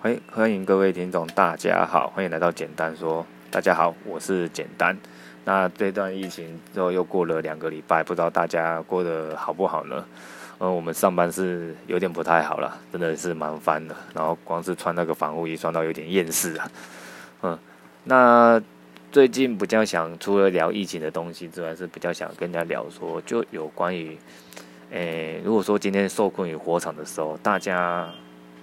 [0.00, 3.26] 欢迎欢迎各位听众，大家好，欢迎来到简单说。
[3.50, 4.96] 大家好，我是简单。
[5.44, 10.04] 那这段疫情之后又过了两个礼拜，不知道大家过得好不好呢？
[10.60, 13.96] 嗯，我们上班是有点不太好了，真的是蛮烦的。
[14.14, 16.70] 然后光是穿那个防护衣，穿到有点厌世啊。
[17.42, 17.58] 嗯，
[18.04, 18.62] 那
[19.10, 24.16] 最近比较想除了聊疫情的东西之外，是比较想跟大家聊说，就有关于，
[24.92, 28.08] 诶，如果说今天受困于火场的时候，大家。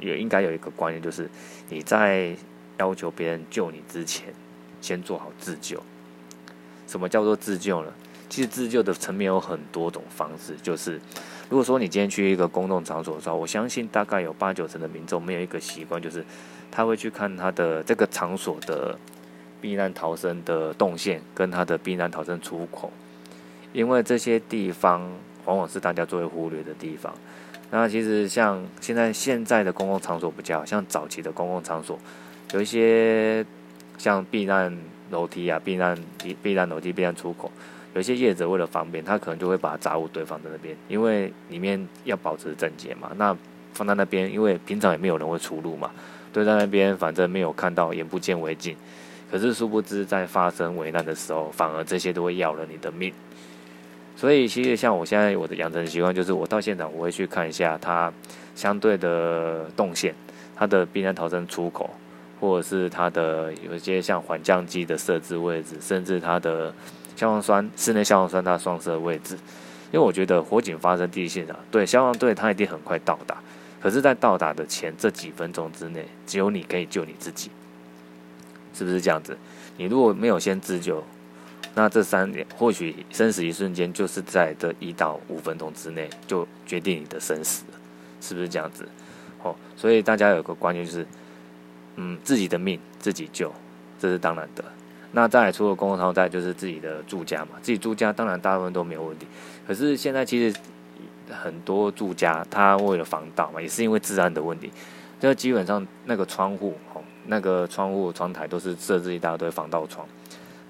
[0.00, 1.28] 也应该有一个观念，就是
[1.68, 2.34] 你在
[2.78, 4.32] 要求别人救你之前，
[4.80, 5.82] 先做好自救。
[6.86, 7.92] 什么叫做自救呢？
[8.28, 10.56] 其实自救的层面有很多种方式。
[10.62, 11.00] 就是
[11.48, 16.24] 如果说你今天去一个公众场所的时候，我相信大概有八九成的民众没有一个习惯，就是
[16.70, 18.98] 他会去看他的这个场所的
[19.60, 22.92] 避难逃生的动线跟他的避难逃生出口，
[23.72, 25.00] 因为这些地方
[25.44, 27.12] 往往是大家最为忽略的地方。
[27.70, 31.98] 那其实像现在现在的公共场所比较像早期的公共场所，
[32.52, 33.44] 有一些
[33.96, 34.76] 像避难
[35.10, 37.50] 楼梯啊、避难避避难楼梯、避难出口，
[37.94, 43.12] 有一些业者为了方便，他可能就会把杂物堆放在那边，因为里面要保持整洁嘛。
[43.16, 43.36] 那
[43.72, 45.90] 放在那边，因为平常也没有人会出入嘛，
[46.32, 48.76] 堆在那边，反正没有看到，眼不见为净。
[49.30, 53.12] 可是殊不知，在发生危难的时候，反而这些都会要了你的命。
[54.20, 58.12] 所以，其实像我现在我的养成习惯，就是我到现场我会去看一下它
[58.54, 60.14] 相对的动线，
[60.54, 61.88] 它的避难逃生出口，
[62.38, 66.70] 或者是它的有一些像缓降机的设置位置，甚至它的
[67.16, 69.36] 消防栓室内消防栓它双设位置。
[69.90, 73.38] 因为我觉得火警发生第一现场，对消防队他一定很快到达，
[73.80, 77.50] 可是，在到达的前这几分钟之内，只有你可以救你自己，
[78.74, 79.34] 是不是这样子？
[79.78, 81.02] 你如果没有先自救，
[81.74, 87.64] 那这三点或许生死一瞬间，就是在这一到五分钟之内就决定你的生死，
[88.20, 88.86] 是不是这样子？
[89.42, 91.06] 哦，所以大家有个观念就是，
[91.96, 93.52] 嗯，自己的命自己救，
[93.98, 94.64] 这是当然的。
[95.12, 99.26] 那再除了公共场所，再就是自己的住家嘛，自己住家当然大部分都没有问题。
[99.66, 100.58] 可是现在其实
[101.30, 104.70] 很多住家，他为了防盗嘛，也是因为治安的问题，
[105.18, 110.06] 就基本上那个窗户哦，那个窗户窗台都是设置一大堆防盗窗。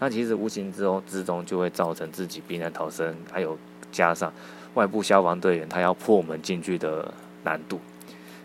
[0.00, 3.56] 那其实无形之中之中就会造成自己避难逃生，还有
[3.92, 4.32] 加上
[4.74, 7.12] 外部消防队员他要破门进去的
[7.44, 7.78] 难度。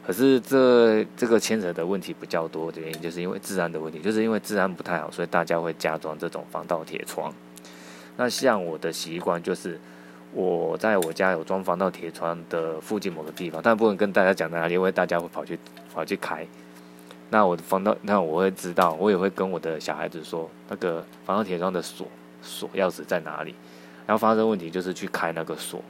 [0.05, 7.33] 可是这这个牵扯的问题比较多的原因，就是因为治安的问题，就是因为治安不太好，所以大家会加装这种防盗铁窗。
[8.15, 9.79] 那像我的习惯就是，
[10.31, 15.57] 我在我家有装防盗铁窗的附近某个地方，但不能跟大家讲在哪里，因为大家会跑去
[15.93, 16.45] 跑去开。
[17.35, 22.07] 那我的防盗，那我会知道，我也会跟我的小孩子说，那个防盗铁窗的锁
[22.41, 23.53] 锁钥匙在哪里。
[24.07, 25.83] 然后发生问题就是去开那个锁，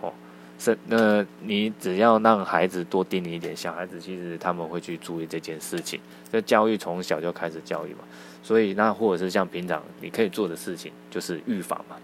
[0.00, 0.12] 哦，
[0.56, 5.98] 是那你只要让孩子多盯你一点，小孩子其实他们会去注意这件事情。
[6.30, 8.04] 这教育从小就开始教育嘛，
[8.40, 11.96] 所以那或者是像平常你可以做的事情，就是预防嘛，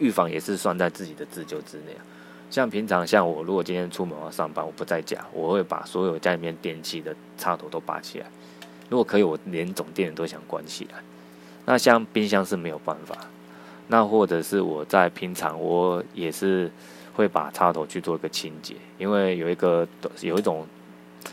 [0.00, 2.02] 预防也是算在自己的自救之内啊。
[2.52, 8.26] 像平常，像我如果今天出门要上班，我不在家，我会把所有家里面电器的插头都拔起来。
[8.90, 10.98] 如果可以，我连总电都想关起来。
[11.64, 13.16] 那像冰箱是没有办法。
[13.88, 16.70] 那或者是我在平常，我也是
[17.14, 19.88] 会把插头去做一个清洁，因为有一个
[20.20, 20.66] 有一种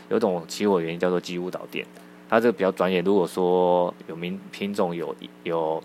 [0.08, 1.86] 有一种起火原因叫做机屋导电，
[2.30, 3.02] 它这个比较专业。
[3.02, 5.82] 如果说有民品种有有。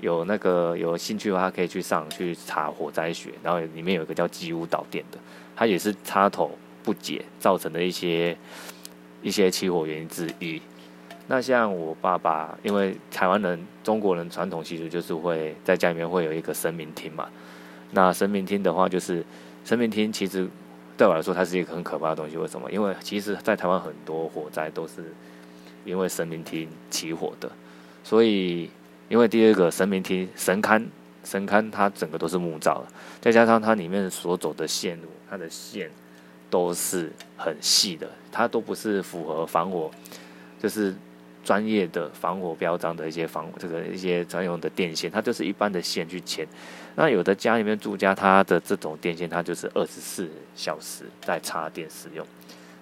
[0.00, 5.18] 有那个有兴趣的话，可以去上去查火灾学，然后里面有一个叫机屋导电的，
[5.54, 6.50] 它也是插头
[6.82, 8.36] 不解造成的一些
[9.22, 10.60] 一些起火原因之一。
[11.26, 17.28] 那像我爸爸，因为台湾人、中国人传统习俗就是会在家里面会有一个神明厅嘛。
[17.92, 19.24] 那神明厅的话，就是
[19.64, 20.48] 神明厅其实
[20.96, 22.36] 对我来说，它是一个很可怕的东西。
[22.36, 22.70] 为什么？
[22.72, 25.12] 因为其实在台湾很多火灾都是
[25.84, 27.52] 因为神明厅起火的，
[28.02, 28.70] 所以。
[29.10, 30.86] 因为第二个神明厅神龛，
[31.24, 32.86] 神龛它整个都是木造的，
[33.20, 35.90] 再加上它里面所走的线路，它的线
[36.48, 39.90] 都是很细的，它都不是符合防火，
[40.62, 40.94] 就是
[41.42, 46.46] 专业的防火标章的一些防这个一些专用的电线，它就是一般的线去牵。
[46.94, 52.24] 那有的家里面住家，它的这种电线它就是二十四小时在插电使用，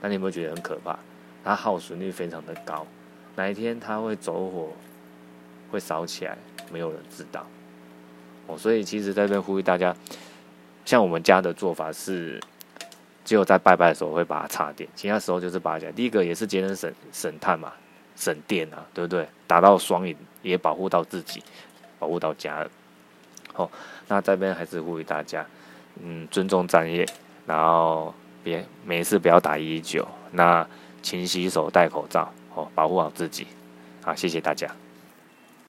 [0.03, 0.99] 那你有没有觉得很可怕？
[1.43, 2.87] 它耗损率非常的高，
[3.35, 4.69] 哪一天它会走火？
[5.71, 6.37] 会烧起来，
[6.73, 7.47] 没有人知道
[8.47, 8.57] 哦。
[8.57, 9.95] 所以其实在这边呼吁大家，
[10.85, 12.41] 像我们家的做法是，
[13.25, 15.93] 只有在拜拜的时候会把它插电，其他时候就是拔起来。
[15.93, 17.73] 第一个也是节能省省碳嘛，
[18.17, 19.29] 省电啊，对不对？
[19.47, 21.43] 达到双赢，也保护到自己，
[21.99, 22.71] 保护到家人。
[23.53, 23.71] 好，
[24.07, 25.45] 那这边还是呼吁大家，
[26.03, 27.07] 嗯，尊重专业，
[27.47, 30.07] 然后别没事不要打一一九。
[30.31, 30.67] 那
[31.03, 33.47] 勤洗手、戴口罩，哦，保护好自己。
[34.03, 34.71] 好，谢谢大家。